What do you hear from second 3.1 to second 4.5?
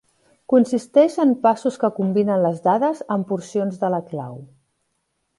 amb porcions de la clau.